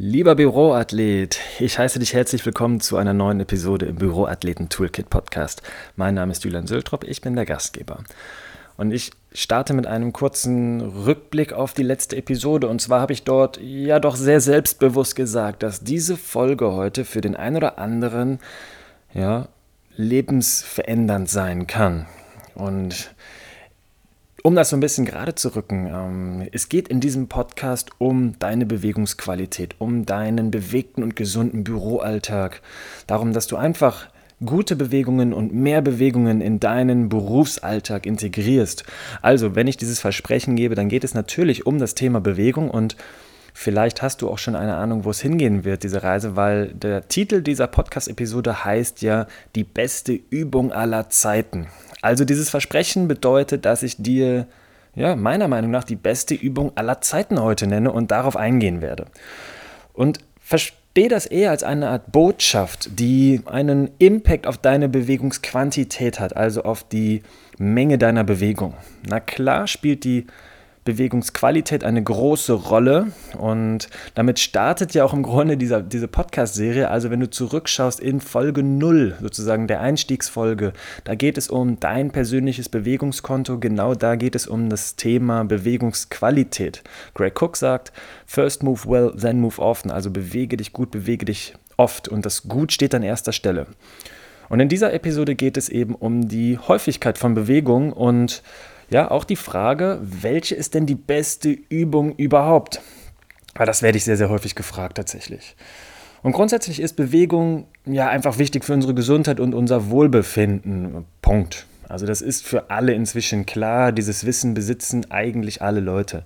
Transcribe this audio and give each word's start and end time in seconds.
Lieber 0.00 0.36
Büroathlet, 0.36 1.40
ich 1.58 1.76
heiße 1.76 1.98
dich 1.98 2.14
herzlich 2.14 2.46
willkommen 2.46 2.78
zu 2.78 2.96
einer 2.98 3.14
neuen 3.14 3.40
Episode 3.40 3.86
im 3.86 3.96
Büroathleten 3.96 4.68
Toolkit 4.68 5.10
Podcast. 5.10 5.60
Mein 5.96 6.14
Name 6.14 6.30
ist 6.30 6.44
Julian 6.44 6.68
Söltrop, 6.68 7.02
ich 7.02 7.20
bin 7.20 7.34
der 7.34 7.44
Gastgeber. 7.44 8.04
Und 8.76 8.92
ich 8.92 9.10
starte 9.32 9.74
mit 9.74 9.88
einem 9.88 10.12
kurzen 10.12 10.82
Rückblick 10.82 11.52
auf 11.52 11.72
die 11.72 11.82
letzte 11.82 12.14
Episode. 12.14 12.68
Und 12.68 12.80
zwar 12.80 13.00
habe 13.00 13.12
ich 13.12 13.24
dort 13.24 13.58
ja 13.60 13.98
doch 13.98 14.14
sehr 14.14 14.40
selbstbewusst 14.40 15.16
gesagt, 15.16 15.64
dass 15.64 15.80
diese 15.80 16.16
Folge 16.16 16.74
heute 16.74 17.04
für 17.04 17.20
den 17.20 17.34
einen 17.34 17.56
oder 17.56 17.78
anderen 17.78 18.38
ja, 19.12 19.48
lebensverändernd 19.96 21.28
sein 21.28 21.66
kann. 21.66 22.06
Und 22.54 23.16
um 24.42 24.54
das 24.54 24.70
so 24.70 24.76
ein 24.76 24.80
bisschen 24.80 25.04
gerade 25.04 25.34
zu 25.34 25.54
rücken, 25.54 25.88
ähm, 25.92 26.48
es 26.52 26.68
geht 26.68 26.88
in 26.88 27.00
diesem 27.00 27.28
Podcast 27.28 27.90
um 27.98 28.38
deine 28.38 28.66
Bewegungsqualität, 28.66 29.74
um 29.78 30.06
deinen 30.06 30.50
bewegten 30.50 31.02
und 31.02 31.16
gesunden 31.16 31.64
Büroalltag. 31.64 32.62
Darum, 33.06 33.32
dass 33.32 33.46
du 33.46 33.56
einfach 33.56 34.08
gute 34.44 34.76
Bewegungen 34.76 35.32
und 35.32 35.52
mehr 35.52 35.82
Bewegungen 35.82 36.40
in 36.40 36.60
deinen 36.60 37.08
Berufsalltag 37.08 38.06
integrierst. 38.06 38.84
Also, 39.22 39.56
wenn 39.56 39.66
ich 39.66 39.76
dieses 39.76 39.98
Versprechen 39.98 40.54
gebe, 40.54 40.74
dann 40.74 40.88
geht 40.88 41.04
es 41.04 41.14
natürlich 41.14 41.66
um 41.66 41.78
das 41.78 41.94
Thema 41.94 42.20
Bewegung 42.20 42.70
und 42.70 42.96
Vielleicht 43.54 44.02
hast 44.02 44.22
du 44.22 44.30
auch 44.30 44.38
schon 44.38 44.54
eine 44.54 44.76
Ahnung, 44.76 45.04
wo 45.04 45.10
es 45.10 45.20
hingehen 45.20 45.64
wird, 45.64 45.82
diese 45.82 46.02
Reise, 46.02 46.36
weil 46.36 46.68
der 46.68 47.08
Titel 47.08 47.42
dieser 47.42 47.66
Podcast-Episode 47.66 48.64
heißt 48.64 49.02
ja 49.02 49.26
die 49.54 49.64
beste 49.64 50.12
Übung 50.12 50.72
aller 50.72 51.10
Zeiten. 51.10 51.68
Also 52.00 52.24
dieses 52.24 52.50
Versprechen 52.50 53.08
bedeutet, 53.08 53.64
dass 53.64 53.82
ich 53.82 53.96
dir 53.96 54.46
ja, 54.94 55.16
meiner 55.16 55.48
Meinung 55.48 55.70
nach 55.70 55.84
die 55.84 55.96
beste 55.96 56.34
Übung 56.34 56.72
aller 56.74 57.00
Zeiten 57.00 57.40
heute 57.40 57.66
nenne 57.66 57.92
und 57.92 58.10
darauf 58.10 58.36
eingehen 58.36 58.80
werde. 58.80 59.06
Und 59.92 60.18
verstehe 60.40 61.08
das 61.08 61.26
eher 61.26 61.50
als 61.50 61.62
eine 61.62 61.88
Art 61.88 62.10
Botschaft, 62.10 62.98
die 62.98 63.40
einen 63.46 63.90
Impact 63.98 64.46
auf 64.46 64.58
deine 64.58 64.88
Bewegungsquantität 64.88 66.18
hat, 66.18 66.36
also 66.36 66.62
auf 66.62 66.82
die 66.82 67.22
Menge 67.58 67.98
deiner 67.98 68.24
Bewegung. 68.24 68.74
Na 69.08 69.20
klar 69.20 69.66
spielt 69.66 70.04
die 70.04 70.26
Bewegungsqualität 70.88 71.84
eine 71.84 72.02
große 72.02 72.54
Rolle. 72.54 73.12
Und 73.36 73.90
damit 74.14 74.38
startet 74.38 74.94
ja 74.94 75.04
auch 75.04 75.12
im 75.12 75.22
Grunde 75.22 75.58
dieser, 75.58 75.82
diese 75.82 76.08
Podcast-Serie. 76.08 76.88
Also 76.88 77.10
wenn 77.10 77.20
du 77.20 77.28
zurückschaust 77.28 78.00
in 78.00 78.22
Folge 78.22 78.62
0, 78.62 79.18
sozusagen 79.20 79.66
der 79.66 79.82
Einstiegsfolge, 79.82 80.72
da 81.04 81.14
geht 81.14 81.36
es 81.36 81.50
um 81.50 81.78
dein 81.78 82.10
persönliches 82.10 82.70
Bewegungskonto. 82.70 83.58
Genau 83.58 83.94
da 83.94 84.16
geht 84.16 84.34
es 84.34 84.46
um 84.46 84.70
das 84.70 84.96
Thema 84.96 85.44
Bewegungsqualität. 85.44 86.82
Greg 87.12 87.40
Cook 87.40 87.58
sagt, 87.58 87.92
first 88.24 88.62
move 88.62 88.88
well, 88.88 89.12
then 89.14 89.40
move 89.40 89.60
often. 89.60 89.90
Also 89.90 90.10
bewege 90.10 90.56
dich 90.56 90.72
gut, 90.72 90.90
bewege 90.90 91.26
dich 91.26 91.52
oft. 91.76 92.08
Und 92.08 92.24
das 92.24 92.48
Gut 92.48 92.72
steht 92.72 92.94
an 92.94 93.02
erster 93.02 93.32
Stelle. 93.32 93.66
Und 94.48 94.60
in 94.60 94.70
dieser 94.70 94.94
Episode 94.94 95.34
geht 95.34 95.58
es 95.58 95.68
eben 95.68 95.94
um 95.94 96.28
die 96.28 96.56
Häufigkeit 96.56 97.18
von 97.18 97.34
Bewegung 97.34 97.92
und 97.92 98.42
ja, 98.90 99.10
auch 99.10 99.24
die 99.24 99.36
Frage, 99.36 100.00
welche 100.02 100.54
ist 100.54 100.74
denn 100.74 100.86
die 100.86 100.94
beste 100.94 101.50
Übung 101.50 102.14
überhaupt? 102.16 102.80
Weil 103.54 103.66
das 103.66 103.82
werde 103.82 103.98
ich 103.98 104.04
sehr, 104.04 104.16
sehr 104.16 104.30
häufig 104.30 104.54
gefragt 104.54 104.96
tatsächlich. 104.96 105.56
Und 106.22 106.32
grundsätzlich 106.32 106.80
ist 106.80 106.94
Bewegung 106.94 107.66
ja 107.84 108.08
einfach 108.08 108.38
wichtig 108.38 108.64
für 108.64 108.74
unsere 108.74 108.94
Gesundheit 108.94 109.40
und 109.40 109.54
unser 109.54 109.90
Wohlbefinden. 109.90 111.04
Punkt. 111.22 111.66
Also 111.88 112.06
das 112.06 112.20
ist 112.20 112.46
für 112.46 112.70
alle 112.70 112.92
inzwischen 112.92 113.46
klar. 113.46 113.92
Dieses 113.92 114.26
Wissen 114.26 114.54
besitzen 114.54 115.10
eigentlich 115.10 115.62
alle 115.62 115.80
Leute. 115.80 116.24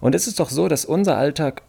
Und 0.00 0.14
es 0.14 0.26
ist 0.26 0.40
doch 0.40 0.50
so, 0.50 0.68
dass 0.68 0.84
unser 0.84 1.16
Alltag 1.16 1.62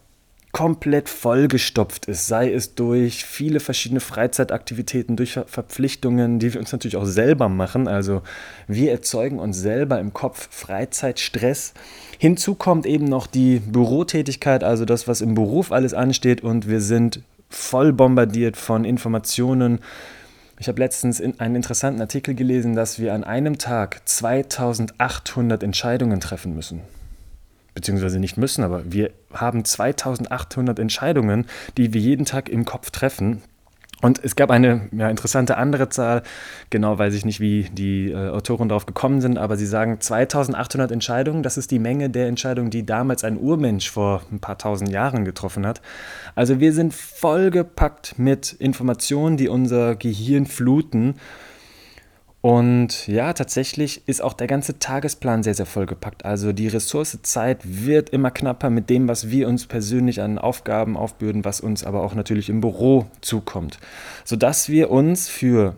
komplett 0.54 1.10
vollgestopft 1.10 2.06
ist, 2.06 2.28
sei 2.28 2.54
es 2.54 2.76
durch 2.76 3.26
viele 3.26 3.60
verschiedene 3.60 4.00
Freizeitaktivitäten, 4.00 5.16
durch 5.16 5.40
Verpflichtungen, 5.48 6.38
die 6.38 6.54
wir 6.54 6.62
uns 6.62 6.72
natürlich 6.72 6.96
auch 6.96 7.06
selber 7.06 7.50
machen. 7.50 7.88
Also 7.88 8.22
wir 8.68 8.92
erzeugen 8.92 9.40
uns 9.40 9.58
selber 9.58 10.00
im 10.00 10.14
Kopf 10.14 10.48
Freizeitstress. 10.52 11.74
Hinzu 12.20 12.54
kommt 12.54 12.86
eben 12.86 13.06
noch 13.06 13.26
die 13.26 13.60
Bürotätigkeit, 13.60 14.64
also 14.64 14.86
das, 14.86 15.08
was 15.08 15.22
im 15.22 15.34
Beruf 15.34 15.72
alles 15.72 15.96
ansteht 15.96 16.42
und 16.42 16.70
wir 16.70 16.82
sind 16.82 17.24
voll 17.50 17.92
bombardiert 17.92 18.56
von 18.56 18.86
Informationen. 18.86 19.80
Ich 20.60 20.68
habe 20.68 20.80
letztens 20.80 21.20
in 21.20 21.40
einen 21.40 21.56
interessanten 21.56 22.00
Artikel 22.00 22.36
gelesen, 22.36 22.76
dass 22.76 23.00
wir 23.00 23.16
an 23.16 23.24
einem 23.24 23.58
Tag 23.58 24.02
2800 24.06 25.64
Entscheidungen 25.64 26.20
treffen 26.20 26.54
müssen 26.54 26.82
beziehungsweise 27.74 28.20
nicht 28.20 28.38
müssen, 28.38 28.64
aber 28.64 28.92
wir 28.92 29.12
haben 29.34 29.66
2800 29.66 30.80
Entscheidungen, 30.80 31.46
die 31.78 31.94
wir 31.94 32.02
jeden 32.02 32.26
Tag 32.26 32.50
im 32.50 32.66
Kopf 32.66 32.92
treffen. 32.92 33.42
Und 34.04 34.20
es 34.22 34.36
gab 34.36 34.52
eine 34.52 34.90
ja, 34.92 35.10
interessante 35.10 35.56
andere 35.56 35.88
Zahl, 35.88 36.24
genau 36.70 37.00
weiß 37.00 37.14
ich 37.14 37.24
nicht, 37.24 37.40
wie 37.40 37.70
die 37.72 38.12
äh, 38.12 38.30
Autoren 38.32 38.68
darauf 38.68 38.86
gekommen 38.86 39.22
sind, 39.22 39.38
aber 39.38 39.56
sie 39.56 39.66
sagen 39.66 40.02
2800 40.02 40.92
Entscheidungen, 40.92 41.42
das 41.42 41.58
ist 41.58 41.72
die 41.72 41.80
Menge 41.80 42.10
der 42.10 42.28
Entscheidungen, 42.28 42.70
die 42.70 42.86
damals 42.86 43.24
ein 43.24 43.38
Urmensch 43.38 43.90
vor 43.90 44.24
ein 44.30 44.40
paar 44.40 44.58
tausend 44.58 44.90
Jahren 44.90 45.24
getroffen 45.24 45.66
hat. 45.66 45.82
Also 46.36 46.60
wir 46.60 46.74
sind 46.74 46.94
vollgepackt 46.94 48.20
mit 48.20 48.52
Informationen, 48.52 49.38
die 49.38 49.48
unser 49.48 49.96
Gehirn 49.96 50.48
fluten 50.48 51.16
und 52.44 53.08
ja, 53.08 53.32
tatsächlich 53.32 54.06
ist 54.06 54.22
auch 54.22 54.34
der 54.34 54.48
ganze 54.48 54.78
Tagesplan 54.78 55.44
sehr, 55.44 55.54
sehr 55.54 55.66
vollgepackt. 55.66 56.26
Also 56.26 56.52
die 56.52 56.68
Ressource 56.68 57.18
Zeit 57.22 57.60
wird 57.64 58.10
immer 58.10 58.32
knapper 58.32 58.70
mit 58.70 58.90
dem, 58.90 59.08
was 59.08 59.30
wir 59.30 59.48
uns 59.48 59.66
persönlich 59.66 60.20
an 60.20 60.38
Aufgaben 60.38 60.98
aufbürden, 60.98 61.46
was 61.46 61.62
uns 61.62 61.86
aber 61.86 62.04
auch 62.04 62.16
natürlich 62.16 62.50
im 62.50 62.60
Büro 62.60 63.06
zukommt. 63.22 63.80
Sodass 64.26 64.68
wir 64.68 64.92
uns 64.92 65.30
für 65.30 65.76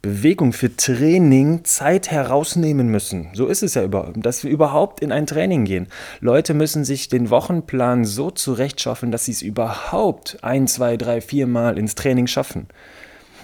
Bewegung, 0.00 0.54
für 0.54 0.74
Training 0.74 1.64
Zeit 1.64 2.10
herausnehmen 2.10 2.88
müssen. 2.88 3.28
So 3.34 3.46
ist 3.46 3.62
es 3.62 3.74
ja 3.74 3.84
überhaupt, 3.84 4.24
dass 4.24 4.44
wir 4.44 4.50
überhaupt 4.50 5.00
in 5.00 5.12
ein 5.12 5.26
Training 5.26 5.66
gehen. 5.66 5.88
Leute 6.20 6.54
müssen 6.54 6.84
sich 6.84 7.10
den 7.10 7.28
Wochenplan 7.28 8.06
so 8.06 8.30
zurechtschaffen, 8.30 9.10
dass 9.10 9.26
sie 9.26 9.32
es 9.32 9.42
überhaupt 9.42 10.38
ein, 10.40 10.68
zwei, 10.68 10.96
drei, 10.96 11.20
vier 11.20 11.46
Mal 11.46 11.76
ins 11.76 11.96
Training 11.96 12.28
schaffen. 12.28 12.66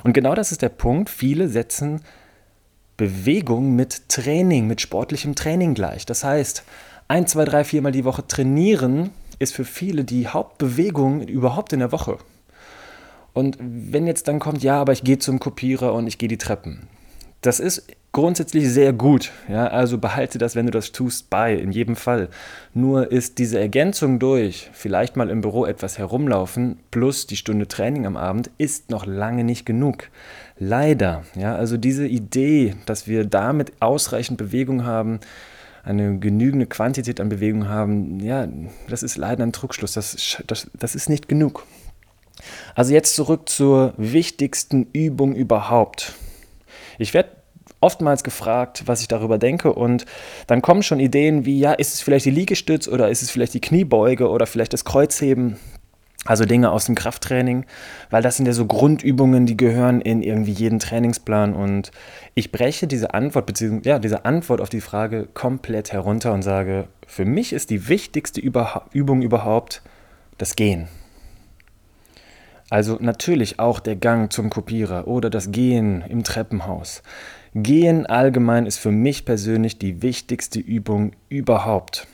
Und 0.03 0.15
genau 0.15 0.35
das 0.35 0.51
ist 0.51 0.63
der 0.63 0.71
Punkt. 0.71 1.11
Viele 1.11 1.49
setzen 1.49 2.01
Bewegung 2.97 3.75
mit 3.75 4.09
Training, 4.09 4.67
mit 4.67 4.81
sportlichem 4.81 5.35
Training 5.35 5.75
gleich. 5.75 6.07
Das 6.07 6.25
heißt, 6.25 6.65
ein, 7.09 7.27
zwei, 7.27 7.45
drei, 7.45 7.65
viermal 7.65 7.93
die 7.93 8.05
Woche 8.05 8.27
trainieren 8.27 9.11
ist 9.39 9.55
für 9.55 9.65
viele 9.65 10.05
die 10.05 10.29
Hauptbewegung 10.29 11.23
überhaupt 11.23 11.73
in 11.73 11.81
der 11.81 11.93
Woche. 11.93 12.19
Und 13.33 13.59
wenn 13.61 14.07
jetzt 14.07 14.29
dann 14.29 14.39
kommt, 14.39 14.63
ja, 14.63 14.81
aber 14.81 14.93
ich 14.93 15.03
gehe 15.03 15.19
zum 15.19 15.41
Kopierer 15.41 15.93
und 15.93 16.07
ich 16.07 16.19
gehe 16.19 16.29
die 16.29 16.39
Treppen. 16.39 16.89
Das 17.45 17.61
ist 17.61 17.87
grundsätzlich 18.13 18.71
sehr 18.71 18.95
gut. 18.95 19.31
Ja, 19.51 19.67
also 19.67 19.99
behalte 19.99 20.39
das, 20.39 20.57
wenn 20.57 20.65
du 20.65 20.73
das 20.73 20.93
tust, 20.93 21.29
bei, 21.29 21.53
in 21.53 21.73
jedem 21.73 21.95
Fall. 21.95 22.31
Nur 22.73 23.13
ist 23.13 23.37
diese 23.37 23.61
Ergänzung 23.61 24.19
durch, 24.19 24.71
vielleicht 24.73 25.17
mal 25.17 25.29
im 25.29 25.43
Büro 25.43 25.67
etwas 25.67 25.99
herumlaufen, 25.99 26.79
plus 26.91 27.27
die 27.27 27.37
Stunde 27.37 27.69
Training 27.69 28.07
am 28.07 28.17
Abend, 28.17 28.51
ist 28.57 28.89
noch 28.89 29.05
lange 29.05 29.45
nicht 29.45 29.67
genug. 29.67 30.09
Leider, 30.59 31.25
ja, 31.35 31.55
also 31.55 31.77
diese 31.77 32.07
Idee, 32.07 32.77
dass 32.87 33.09
wir 33.09 33.27
damit 33.27 33.75
ausreichend 33.81 34.39
Bewegung 34.39 34.87
haben, 34.87 35.21
eine 35.83 36.19
genügende 36.19 36.65
Quantität 36.65 37.21
an 37.21 37.29
Bewegung 37.29 37.69
haben, 37.69 38.21
ja, 38.21 38.49
das 38.89 39.03
ist 39.03 39.19
leider 39.19 39.43
ein 39.43 39.53
Druckschluss. 39.53 39.93
Das, 39.93 40.43
das, 40.47 40.71
das 40.73 40.95
ist 40.95 41.11
nicht 41.11 41.29
genug. 41.29 41.67
Also 42.75 42.95
jetzt 42.95 43.15
zurück 43.15 43.51
zur 43.51 43.93
wichtigsten 43.99 44.87
Übung 44.95 45.35
überhaupt. 45.35 46.15
Ich 46.99 47.15
werde 47.15 47.31
oftmals 47.81 48.25
gefragt, 48.25 48.85
was 48.87 49.01
ich 49.01 49.09
darüber 49.09 49.39
denke 49.39 49.73
und 49.73 50.07
dann 50.47 50.63
kommen 50.63 50.83
schon 50.83 51.01
Ideen 51.01 51.45
wie, 51.45 51.59
ja, 51.59 51.73
ist 51.73 51.95
es 51.95 52.01
vielleicht 52.01 52.27
die 52.27 52.31
Liegestütz 52.31 52.89
oder 52.89 53.11
ist 53.11 53.23
es 53.23 53.31
vielleicht 53.31 53.55
die 53.55 53.61
Kniebeuge 53.61 54.29
oder 54.29 54.47
vielleicht 54.47 54.73
das 54.73 54.85
Kreuzheben? 54.85 55.57
Also 56.27 56.47
Dinge 56.47 56.71
aus 56.71 56.87
dem 56.87 56.95
Krafttraining, 56.95 57.67
weil 58.09 58.23
das 58.23 58.39
sind 58.39 58.47
ja 58.47 58.55
so 58.55 58.65
Grundübungen, 58.65 59.45
die 59.45 59.59
gehören 59.59 60.01
in 60.01 60.23
irgendwie 60.23 60.53
jeden 60.53 60.79
Trainingsplan 60.79 61.53
und 61.53 61.91
ich 62.35 62.51
breche 62.51 62.87
diese 62.87 63.13
Antwort 63.13 63.45
beziehungsweise 63.45 63.89
ja, 63.91 63.99
diese 63.99 64.25
Antwort 64.25 64.63
auf 64.63 64.71
die 64.71 64.81
Frage 64.81 65.29
komplett 65.35 65.93
herunter 65.93 66.33
und 66.33 66.41
sage, 66.41 66.89
für 67.07 67.27
mich 67.27 67.53
ist 67.53 67.69
die 67.69 67.89
wichtigste 67.89 68.41
Übung 68.41 69.21
überhaupt 69.21 69.83
das 70.39 70.57
Gehen. 70.57 70.89
Also 72.71 72.97
natürlich 73.01 73.59
auch 73.59 73.81
der 73.81 73.97
Gang 73.97 74.33
zum 74.33 74.51
Kopierer 74.51 75.07
oder 75.07 75.31
das 75.31 75.53
Gehen 75.53 76.03
im 76.09 76.25
Treppenhaus. 76.25 77.03
Gehen 77.55 78.07
allgemein 78.07 78.67
ist 78.67 78.79
für 78.79 78.91
mich 78.91 79.25
persönlich 79.25 79.79
die 79.79 80.03
wichtigste 80.03 80.59
Übung 80.59 81.13
überhaupt. 81.29 82.09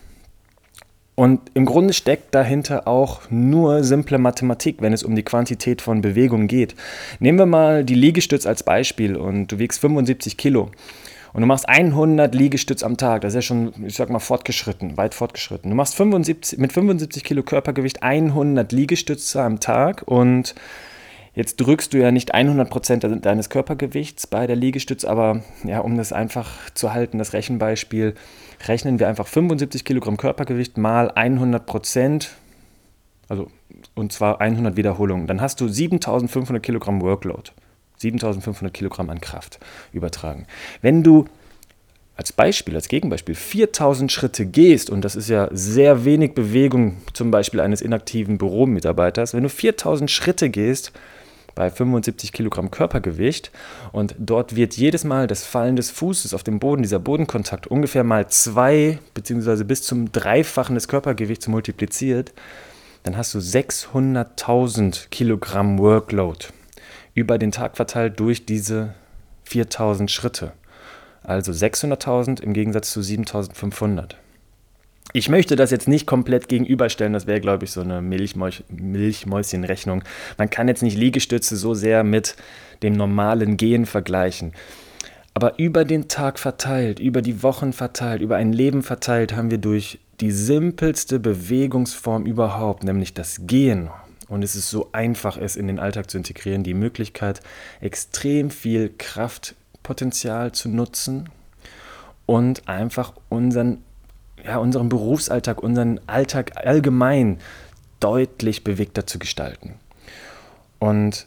Und 1.14 1.50
im 1.52 1.66
Grunde 1.66 1.92
steckt 1.92 2.34
dahinter 2.34 2.88
auch 2.88 3.30
nur 3.30 3.84
simple 3.84 4.18
Mathematik, 4.18 4.80
wenn 4.80 4.92
es 4.92 5.02
um 5.02 5.14
die 5.14 5.22
Quantität 5.22 5.82
von 5.82 6.00
Bewegung 6.00 6.46
geht. 6.46 6.74
Nehmen 7.18 7.38
wir 7.38 7.46
mal 7.46 7.84
die 7.84 7.94
Liegestütz 7.94 8.46
als 8.46 8.62
Beispiel 8.62 9.16
und 9.16 9.48
du 9.48 9.58
wiegst 9.58 9.80
75 9.80 10.36
Kilo. 10.36 10.70
Und 11.32 11.40
du 11.40 11.46
machst 11.46 11.68
100 11.68 12.34
Liegestütz 12.34 12.82
am 12.82 12.96
Tag, 12.96 13.22
das 13.22 13.32
ist 13.32 13.36
ja 13.36 13.42
schon, 13.42 13.72
ich 13.86 13.94
sag 13.94 14.10
mal, 14.10 14.18
fortgeschritten, 14.18 14.96
weit 14.96 15.14
fortgeschritten. 15.14 15.70
Du 15.70 15.76
machst 15.76 15.94
75, 15.94 16.58
mit 16.58 16.72
75 16.72 17.24
Kilo 17.24 17.42
Körpergewicht 17.42 18.02
100 18.02 18.72
Liegestütze 18.72 19.42
am 19.42 19.60
Tag 19.60 20.02
und 20.06 20.54
jetzt 21.34 21.56
drückst 21.56 21.94
du 21.94 21.98
ja 21.98 22.10
nicht 22.10 22.34
100 22.34 22.68
Prozent 22.68 23.06
deines 23.24 23.48
Körpergewichts 23.48 24.26
bei 24.26 24.46
der 24.46 24.56
Liegestütz, 24.56 25.04
aber 25.04 25.42
ja, 25.64 25.80
um 25.80 25.96
das 25.96 26.12
einfach 26.12 26.70
zu 26.74 26.92
halten, 26.92 27.18
das 27.18 27.32
Rechenbeispiel, 27.32 28.14
rechnen 28.66 28.98
wir 28.98 29.08
einfach 29.08 29.26
75 29.26 29.84
Kilogramm 29.84 30.16
Körpergewicht 30.16 30.78
mal 30.78 31.10
100 31.10 31.64
Prozent, 31.64 32.30
also 33.28 33.48
und 33.94 34.12
zwar 34.12 34.40
100 34.40 34.76
Wiederholungen. 34.76 35.26
Dann 35.26 35.40
hast 35.40 35.60
du 35.60 35.68
7500 35.68 36.62
Kilogramm 36.62 37.00
Workload. 37.00 37.52
7500 38.00 38.72
Kilogramm 38.72 39.10
an 39.10 39.20
Kraft 39.20 39.58
übertragen. 39.92 40.46
Wenn 40.82 41.02
du 41.02 41.26
als 42.16 42.32
Beispiel, 42.32 42.74
als 42.74 42.88
Gegenbeispiel 42.88 43.34
4000 43.34 44.12
Schritte 44.12 44.44
gehst, 44.44 44.90
und 44.90 45.06
das 45.06 45.16
ist 45.16 45.30
ja 45.30 45.48
sehr 45.52 46.04
wenig 46.04 46.34
Bewegung, 46.34 46.98
zum 47.14 47.30
Beispiel 47.30 47.60
eines 47.60 47.80
inaktiven 47.80 48.36
Büromitarbeiters, 48.36 49.32
wenn 49.32 49.42
du 49.42 49.48
4000 49.48 50.10
Schritte 50.10 50.50
gehst, 50.50 50.92
bei 51.54 51.70
75 51.70 52.32
Kilogramm 52.32 52.70
Körpergewicht 52.70 53.50
und 53.92 54.14
dort 54.18 54.54
wird 54.54 54.76
jedes 54.76 55.04
Mal 55.04 55.26
das 55.26 55.44
Fallen 55.44 55.76
des 55.76 55.90
Fußes 55.90 56.34
auf 56.34 56.42
dem 56.42 56.58
Boden, 56.58 56.82
dieser 56.82 56.98
Bodenkontakt, 56.98 57.66
ungefähr 57.66 58.04
mal 58.04 58.28
zwei 58.28 58.98
bzw. 59.14 59.64
bis 59.64 59.82
zum 59.82 60.12
Dreifachen 60.12 60.74
des 60.74 60.88
Körpergewichts 60.88 61.48
multipliziert, 61.48 62.32
dann 63.02 63.16
hast 63.16 63.34
du 63.34 63.38
600.000 63.38 65.08
Kilogramm 65.08 65.78
Workload 65.78 66.46
über 67.14 67.38
den 67.38 67.52
Tag 67.52 67.76
verteilt 67.76 68.20
durch 68.20 68.46
diese 68.46 68.94
4000 69.44 70.10
Schritte. 70.10 70.52
Also 71.22 71.52
600.000 71.52 72.42
im 72.42 72.52
Gegensatz 72.52 72.92
zu 72.92 73.02
7500. 73.02 74.16
Ich 75.12 75.28
möchte 75.28 75.56
das 75.56 75.72
jetzt 75.72 75.88
nicht 75.88 76.06
komplett 76.06 76.48
gegenüberstellen, 76.48 77.12
das 77.12 77.26
wäre, 77.26 77.40
glaube 77.40 77.64
ich, 77.64 77.72
so 77.72 77.80
eine 77.80 78.00
Milchmäus 78.00 78.62
Milchmäuschenrechnung. 78.68 80.04
Man 80.38 80.50
kann 80.50 80.68
jetzt 80.68 80.84
nicht 80.84 80.96
Liegestütze 80.96 81.56
so 81.56 81.74
sehr 81.74 82.04
mit 82.04 82.36
dem 82.82 82.92
normalen 82.92 83.56
Gehen 83.56 83.86
vergleichen. 83.86 84.52
Aber 85.34 85.58
über 85.58 85.84
den 85.84 86.08
Tag 86.08 86.38
verteilt, 86.38 87.00
über 87.00 87.22
die 87.22 87.42
Wochen 87.42 87.72
verteilt, 87.72 88.22
über 88.22 88.36
ein 88.36 88.52
Leben 88.52 88.82
verteilt, 88.82 89.34
haben 89.34 89.50
wir 89.50 89.58
durch 89.58 89.98
die 90.20 90.30
simpelste 90.30 91.18
Bewegungsform 91.18 92.26
überhaupt, 92.26 92.84
nämlich 92.84 93.14
das 93.14 93.46
Gehen. 93.46 93.90
Und 94.30 94.44
es 94.44 94.54
ist 94.54 94.70
so 94.70 94.88
einfach, 94.92 95.36
es 95.36 95.56
in 95.56 95.66
den 95.66 95.80
Alltag 95.80 96.08
zu 96.08 96.16
integrieren, 96.16 96.62
die 96.62 96.72
Möglichkeit, 96.72 97.40
extrem 97.80 98.50
viel 98.50 98.90
Kraftpotenzial 98.96 100.52
zu 100.52 100.68
nutzen 100.68 101.28
und 102.26 102.68
einfach 102.68 103.12
unseren, 103.28 103.78
ja, 104.44 104.58
unseren 104.58 104.88
Berufsalltag, 104.88 105.62
unseren 105.62 106.00
Alltag 106.06 106.52
allgemein 106.64 107.38
deutlich 107.98 108.62
bewegter 108.62 109.04
zu 109.04 109.18
gestalten. 109.18 109.74
Und 110.78 111.26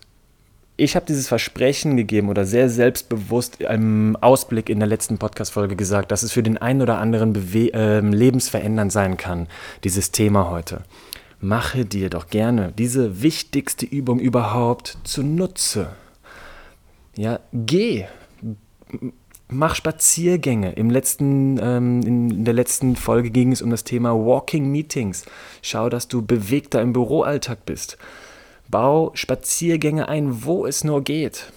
ich 0.78 0.96
habe 0.96 1.06
dieses 1.06 1.28
Versprechen 1.28 1.98
gegeben 1.98 2.30
oder 2.30 2.46
sehr 2.46 2.70
selbstbewusst 2.70 3.60
im 3.60 4.16
Ausblick 4.22 4.70
in 4.70 4.80
der 4.80 4.88
letzten 4.88 5.18
Podcast-Folge 5.18 5.76
gesagt, 5.76 6.12
dass 6.12 6.24
es 6.24 6.32
für 6.32 6.42
den 6.42 6.58
einen 6.58 6.82
oder 6.82 7.00
anderen 7.00 7.34
Bewe 7.34 7.74
äh, 7.74 8.00
lebensverändernd 8.00 8.94
sein 8.94 9.18
kann, 9.18 9.48
dieses 9.84 10.12
Thema 10.12 10.50
heute. 10.50 10.84
Mache 11.44 11.84
dir 11.84 12.10
doch 12.10 12.28
gerne 12.28 12.72
diese 12.78 13.22
wichtigste 13.22 13.86
Übung 13.86 14.20
überhaupt 14.20 14.98
zunutze. 15.04 15.90
Ja, 17.18 17.42
geh. 17.52 18.06
Mach 19.50 19.76
Spaziergänge. 19.76 20.72
Im 20.72 20.90
letzten, 20.90 21.60
ähm, 21.62 22.02
in 22.04 22.46
der 22.46 22.54
letzten 22.54 22.96
Folge 22.96 23.30
ging 23.30 23.52
es 23.52 23.62
um 23.62 23.72
das 23.72 23.84
Thema 23.84 24.14
Walking 24.14 24.72
Meetings. 24.72 25.26
Schau, 25.62 25.90
dass 25.90 26.08
du 26.08 26.22
bewegter 26.22 26.82
im 26.82 26.94
Büroalltag 26.94 27.66
bist. 27.66 27.98
Bau 28.70 29.12
Spaziergänge 29.14 30.08
ein, 30.08 30.46
wo 30.46 30.66
es 30.66 30.86
nur 30.86 31.04
geht. 31.04 31.52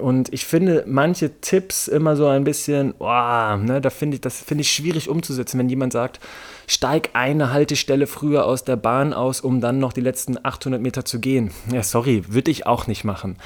Und 0.00 0.32
ich 0.32 0.44
finde 0.44 0.84
manche 0.86 1.40
Tipps 1.40 1.88
immer 1.88 2.16
so 2.16 2.26
ein 2.26 2.44
bisschen, 2.44 2.94
oh, 2.98 3.04
ne, 3.06 3.80
da 3.82 3.90
finde 3.90 4.16
ich, 4.16 4.20
das 4.20 4.40
finde 4.40 4.62
ich 4.62 4.72
schwierig 4.72 5.08
umzusetzen, 5.08 5.58
wenn 5.58 5.68
jemand 5.68 5.92
sagt, 5.92 6.20
steig 6.66 7.10
eine 7.12 7.52
Haltestelle 7.52 8.06
früher 8.06 8.46
aus 8.46 8.64
der 8.64 8.76
Bahn 8.76 9.12
aus, 9.12 9.40
um 9.40 9.60
dann 9.60 9.78
noch 9.78 9.92
die 9.92 10.00
letzten 10.00 10.38
800 10.42 10.80
Meter 10.80 11.04
zu 11.04 11.20
gehen. 11.20 11.50
Ja, 11.70 11.82
sorry, 11.82 12.24
würde 12.28 12.50
ich 12.50 12.66
auch 12.66 12.86
nicht 12.86 13.04
machen. 13.04 13.36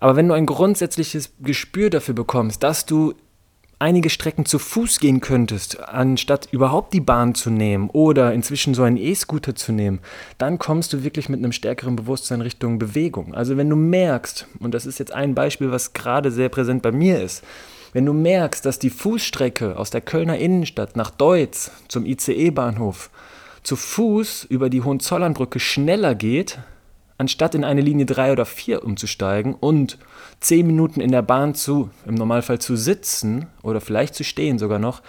Aber 0.00 0.16
wenn 0.16 0.28
du 0.28 0.34
ein 0.34 0.46
grundsätzliches 0.46 1.34
Gespür 1.40 1.90
dafür 1.90 2.14
bekommst, 2.14 2.62
dass 2.62 2.86
du 2.86 3.14
einige 3.80 4.10
Strecken 4.10 4.44
zu 4.44 4.58
Fuß 4.58 5.00
gehen 5.00 5.20
könntest, 5.20 5.80
anstatt 5.80 6.48
überhaupt 6.52 6.92
die 6.92 7.00
Bahn 7.00 7.34
zu 7.34 7.50
nehmen 7.50 7.90
oder 7.90 8.32
inzwischen 8.32 8.74
so 8.74 8.82
einen 8.82 8.98
E-Scooter 8.98 9.54
zu 9.54 9.72
nehmen, 9.72 10.00
dann 10.38 10.58
kommst 10.58 10.92
du 10.92 11.02
wirklich 11.02 11.28
mit 11.28 11.38
einem 11.38 11.52
stärkeren 11.52 11.96
Bewusstsein 11.96 12.42
Richtung 12.42 12.78
Bewegung. 12.78 13.34
Also 13.34 13.56
wenn 13.56 13.70
du 13.70 13.76
merkst, 13.76 14.46
und 14.60 14.74
das 14.74 14.86
ist 14.86 14.98
jetzt 14.98 15.12
ein 15.12 15.34
Beispiel, 15.34 15.72
was 15.72 15.94
gerade 15.94 16.30
sehr 16.30 16.50
präsent 16.50 16.82
bei 16.82 16.92
mir 16.92 17.20
ist, 17.22 17.42
wenn 17.92 18.06
du 18.06 18.12
merkst, 18.12 18.64
dass 18.64 18.78
die 18.78 18.90
Fußstrecke 18.90 19.76
aus 19.76 19.90
der 19.90 20.02
Kölner 20.02 20.38
Innenstadt 20.38 20.94
nach 20.94 21.10
Deutz 21.10 21.72
zum 21.88 22.04
ICE-Bahnhof 22.04 23.10
zu 23.62 23.76
Fuß 23.76 24.44
über 24.44 24.70
die 24.70 24.82
Hohenzollernbrücke 24.82 25.58
schneller 25.58 26.14
geht, 26.14 26.58
anstatt 27.20 27.54
in 27.54 27.64
eine 27.64 27.82
Linie 27.82 28.06
3 28.06 28.32
oder 28.32 28.46
4 28.46 28.82
umzusteigen 28.82 29.52
und 29.52 29.98
10 30.40 30.66
Minuten 30.66 31.02
in 31.02 31.12
der 31.12 31.20
Bahn 31.20 31.54
zu, 31.54 31.90
im 32.06 32.14
Normalfall 32.14 32.58
zu 32.60 32.76
sitzen 32.76 33.46
oder 33.62 33.82
vielleicht 33.82 34.14
zu 34.14 34.24
stehen 34.24 34.58
sogar 34.58 34.78
noch, 34.78 35.02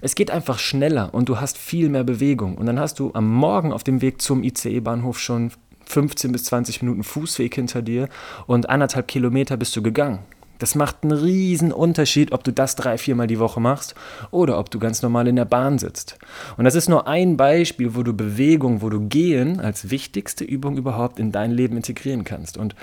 es 0.00 0.16
geht 0.16 0.32
einfach 0.32 0.58
schneller 0.58 1.14
und 1.14 1.28
du 1.28 1.38
hast 1.38 1.56
viel 1.56 1.88
mehr 1.88 2.02
Bewegung. 2.02 2.58
Und 2.58 2.66
dann 2.66 2.80
hast 2.80 2.98
du 2.98 3.12
am 3.14 3.32
Morgen 3.32 3.72
auf 3.72 3.84
dem 3.84 4.02
Weg 4.02 4.20
zum 4.20 4.42
ICE-Bahnhof 4.42 5.20
schon 5.20 5.52
15 5.86 6.32
bis 6.32 6.44
20 6.46 6.82
Minuten 6.82 7.04
Fußweg 7.04 7.54
hinter 7.54 7.80
dir 7.80 8.08
und 8.48 8.68
anderthalb 8.68 9.06
Kilometer 9.06 9.56
bist 9.56 9.76
du 9.76 9.82
gegangen. 9.82 10.18
Das 10.58 10.74
macht 10.74 11.02
einen 11.02 11.12
riesen 11.12 11.72
Unterschied, 11.72 12.32
ob 12.32 12.44
du 12.44 12.52
das 12.52 12.76
drei, 12.76 12.98
viermal 12.98 13.26
die 13.26 13.38
Woche 13.38 13.60
machst 13.60 13.94
oder 14.30 14.58
ob 14.58 14.70
du 14.70 14.78
ganz 14.78 15.02
normal 15.02 15.28
in 15.28 15.36
der 15.36 15.44
Bahn 15.44 15.78
sitzt. 15.78 16.18
Und 16.56 16.64
das 16.64 16.74
ist 16.74 16.88
nur 16.88 17.06
ein 17.06 17.36
Beispiel, 17.36 17.94
wo 17.94 18.02
du 18.02 18.12
Bewegung, 18.12 18.82
wo 18.82 18.88
du 18.88 19.00
Gehen 19.08 19.60
als 19.60 19.90
wichtigste 19.90 20.44
Übung 20.44 20.76
überhaupt 20.76 21.18
in 21.18 21.32
dein 21.32 21.50
Leben 21.50 21.76
integrieren 21.76 22.24
kannst. 22.24 22.56
Und 22.56 22.74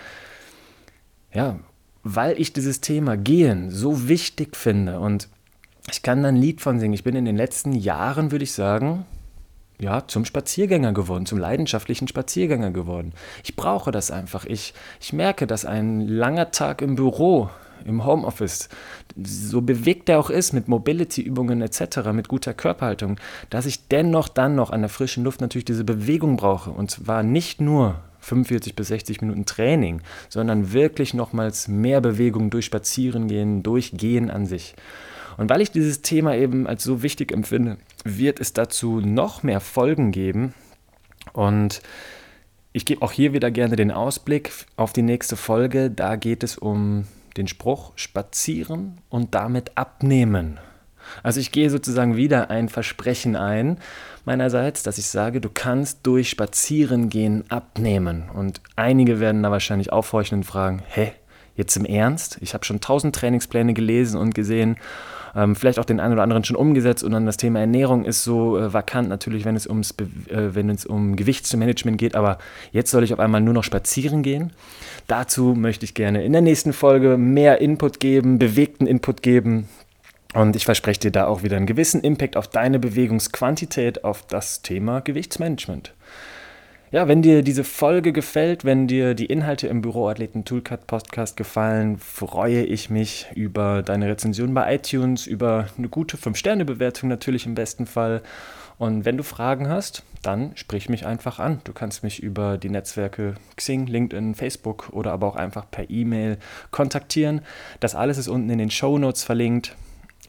ja, 1.34 1.60
weil 2.04 2.40
ich 2.40 2.54
dieses 2.54 2.82
Thema 2.82 3.18
Gehen 3.18 3.72
so 3.72 4.08
wichtig 4.08 4.56
finde 4.56 5.00
und 5.00 5.30
ich 5.92 6.02
kann 6.02 6.24
da 6.24 6.30
ein 6.30 6.36
Lied 6.36 6.62
von 6.62 6.80
singen. 6.80 6.94
Ich 6.94 7.04
bin 7.04 7.16
in 7.16 7.26
den 7.26 7.36
letzten 7.36 7.74
Jahren, 7.74 8.32
würde 8.32 8.44
ich 8.44 8.54
sagen, 8.54 9.06
ja, 9.80 10.08
zum 10.08 10.26
Spaziergänger 10.26 10.94
geworden, 10.94 11.26
zum 11.26 11.40
leidenschaftlichen 11.40 12.08
Spaziergänger 12.08 12.72
geworden. 12.72 13.14
Ich 13.44 13.56
brauche 13.56 13.92
das 13.92 14.12
einfach. 14.12 14.46
Ich, 14.46 14.74
ich 15.02 15.14
merke, 15.14 15.48
dass 15.48 15.66
ein 15.66 16.08
langer 16.08 16.52
Tag 16.52 16.82
im 16.82 16.96
Büro 16.96 17.50
im 17.86 18.06
Homeoffice, 18.06 18.70
so 19.22 19.62
bewegt 19.62 20.10
er 20.10 20.20
auch 20.20 20.30
ist 20.30 20.54
mit 20.54 20.68
Mobility-Übungen 20.68 21.62
etc., 21.62 22.12
mit 22.14 22.28
guter 22.28 22.54
Körperhaltung, 22.54 23.20
dass 23.50 23.66
ich 23.66 23.88
dennoch 23.88 24.30
dann 24.30 24.56
noch 24.56 24.72
an 24.72 24.82
der 24.82 24.90
frischen 24.90 25.24
Luft 25.24 25.42
natürlich 25.42 25.66
diese 25.66 25.84
Bewegung 25.84 26.38
brauche. 26.38 26.72
Und 26.72 26.92
zwar 26.92 27.24
nicht 27.24 27.62
nur 27.62 28.00
45 28.20 28.76
bis 28.76 28.88
60 28.88 29.22
Minuten 29.22 29.46
Training, 29.46 30.02
sondern 30.30 30.72
wirklich 30.72 31.14
nochmals 31.14 31.68
mehr 31.68 32.00
Bewegung 32.00 32.50
durch 32.50 32.66
Spazierengehen, 32.66 33.64
durch 33.64 33.92
Gehen 33.92 34.32
an 34.32 34.46
sich. 34.46 34.76
Und 35.38 35.50
weil 35.50 35.62
ich 35.62 35.72
dieses 35.72 36.02
Thema 36.02 36.36
eben 36.36 36.68
als 36.68 36.84
so 36.84 37.04
wichtig 37.04 37.32
empfinde, 37.32 37.78
wird 38.04 38.40
es 38.40 38.54
dazu 38.54 39.00
noch 39.00 39.44
mehr 39.44 39.60
Folgen 39.60 40.12
geben. 40.12 40.54
Und 41.32 41.82
ich 42.72 42.86
gebe 42.86 43.02
auch 43.02 43.12
hier 43.12 43.34
wieder 43.34 43.52
gerne 43.52 43.76
den 43.76 43.92
Ausblick 43.92 44.52
auf 44.76 44.94
die 44.94 45.02
nächste 45.02 45.36
Folge. 45.36 45.92
Da 45.92 46.16
geht 46.16 46.44
es 46.44 46.58
um 46.58 47.08
den 47.38 47.48
Spruch 47.48 47.94
spazieren 47.96 49.00
und 49.10 49.36
damit 49.36 49.78
abnehmen. 49.78 50.60
Also 51.22 51.40
ich 51.40 51.52
gehe 51.52 51.70
sozusagen 51.70 52.16
wieder 52.16 52.50
ein 52.50 52.70
Versprechen 52.70 53.36
ein 53.36 53.78
meinerseits, 54.26 54.84
dass 54.84 54.98
ich 54.98 55.08
sage, 55.08 55.42
du 55.42 55.50
kannst 55.50 56.00
durch 56.04 56.30
Spazierengehen 56.30 57.50
abnehmen. 57.50 58.30
Und 58.34 58.62
einige 58.76 59.20
werden 59.20 59.44
da 59.44 59.52
wahrscheinlich 59.52 59.92
aufhorchen 59.92 60.40
und 60.40 60.44
fragen, 60.44 60.82
hä, 60.88 61.12
jetzt 61.56 61.76
im 61.78 61.86
Ernst? 61.86 62.38
Ich 62.42 62.54
habe 62.54 62.66
schon 62.66 62.82
tausend 62.82 63.16
Trainingspläne 63.16 63.74
gelesen 63.74 64.20
und 64.20 64.36
gesehen, 64.36 64.78
ähm, 65.36 65.56
vielleicht 65.56 65.80
auch 65.80 65.86
den 65.86 66.00
einen 66.00 66.14
oder 66.14 66.24
anderen 66.24 66.44
schon 66.44 66.56
umgesetzt 66.56 67.04
und 67.04 67.12
dann 67.12 67.26
das 67.26 67.38
Thema 67.38 67.60
Ernährung 67.60 68.06
ist 68.06 68.24
so 68.24 68.58
äh, 68.58 68.72
vakant 68.72 69.10
natürlich, 69.10 69.46
wenn 69.46 69.56
es, 69.56 69.66
ums, 69.66 69.92
äh, 69.92 70.56
wenn 70.56 70.70
es 70.70 70.86
um 70.86 71.16
Gewichtsmanagement 71.16 71.98
geht, 71.98 72.16
aber 72.16 72.38
jetzt 72.72 72.92
soll 72.92 73.04
ich 73.04 73.14
auf 73.14 73.20
einmal 73.20 73.42
nur 73.42 73.54
noch 73.54 73.64
spazieren 73.64 74.22
gehen. 74.22 74.54
Dazu 75.08 75.56
möchte 75.56 75.86
ich 75.86 75.96
gerne 75.96 76.24
in 76.24 76.34
der 76.34 76.42
nächsten 76.42 76.72
Folge 76.72 77.18
mehr 77.18 77.62
Input 77.62 78.00
geben, 78.00 78.38
bewegten 78.38 78.86
Input 78.86 79.22
geben. 79.22 79.68
Und 80.34 80.56
ich 80.56 80.66
verspreche 80.66 81.00
dir 81.00 81.12
da 81.12 81.28
auch 81.28 81.44
wieder 81.44 81.58
einen 81.58 81.68
gewissen 81.68 82.02
Impact 82.02 82.38
auf 82.38 82.48
deine 82.48 82.80
Bewegungsquantität, 82.80 84.04
auf 84.04 84.26
das 84.26 84.64
Thema 84.64 85.00
Gewichtsmanagement. 85.02 85.94
Ja, 86.94 87.08
wenn 87.08 87.24
dir 87.24 87.42
diese 87.42 87.64
Folge 87.64 88.14
gefällt, 88.14 88.66
wenn 88.66 88.86
dir 88.86 89.16
die 89.16 89.26
Inhalte 89.26 89.66
im 89.66 89.82
Büroathleten 89.82 90.46
Toolkit 90.46 90.86
Podcast 90.86 91.36
gefallen, 91.36 91.98
freue 91.98 92.62
ich 92.62 92.92
mich 92.92 93.26
über 93.34 93.82
deine 93.82 94.08
Rezension 94.08 94.54
bei 94.54 94.76
iTunes, 94.76 95.26
über 95.26 95.70
eine 95.76 95.90
gute 95.90 96.18
5-Sterne-Bewertung 96.18 97.10
natürlich 97.10 97.48
im 97.48 97.56
besten 97.56 97.88
Fall. 97.88 98.22
Und 98.78 99.06
wenn 99.06 99.18
du 99.18 99.24
Fragen 99.24 99.70
hast, 99.70 100.04
dann 100.22 100.52
sprich 100.54 100.88
mich 100.88 101.04
einfach 101.04 101.40
an. 101.40 101.62
Du 101.64 101.74
kannst 101.74 102.04
mich 102.04 102.22
über 102.22 102.60
die 102.60 102.70
Netzwerke 102.70 103.34
Xing, 103.56 103.88
LinkedIn, 103.88 104.36
Facebook 104.36 104.90
oder 104.92 105.14
aber 105.14 105.26
auch 105.26 105.36
einfach 105.36 105.66
per 105.72 105.90
E-Mail 105.90 106.38
kontaktieren. 106.70 107.42
Das 107.80 107.96
alles 107.96 108.20
ist 108.20 108.28
unten 108.28 108.52
in 108.52 108.60
den 108.60 108.70
Show 108.70 109.00
Notes 109.00 109.24
verlinkt. 109.24 109.76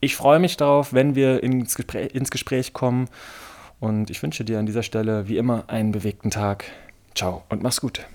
Ich 0.01 0.17
freue 0.17 0.39
mich 0.39 0.57
darauf, 0.57 0.95
wenn 0.95 1.15
wir 1.15 1.43
ins 1.43 1.75
Gespräch, 1.75 2.15
ins 2.15 2.31
Gespräch 2.31 2.73
kommen 2.73 3.11
und 3.85 4.09
ich 4.11 4.23
wünsche 4.23 4.45
dir 4.45 4.59
an 4.59 4.67
dieser 4.67 4.83
Stelle 4.83 5.29
wie 5.29 5.37
immer 5.37 5.65
einen 5.69 5.93
bewegten 5.93 6.31
Tag. 6.31 6.65
Ciao 7.15 7.45
und 7.51 7.63
mach's 7.63 7.81
gut. 7.81 8.07